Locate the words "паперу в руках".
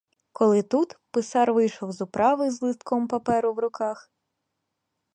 3.07-4.09